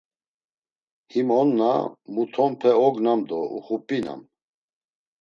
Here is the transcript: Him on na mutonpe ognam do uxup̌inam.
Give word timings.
Him 1.11 1.27
on 1.39 1.49
na 1.59 1.71
mutonpe 2.13 2.69
ognam 2.87 3.19
do 3.29 3.37
uxup̌inam. 3.57 4.21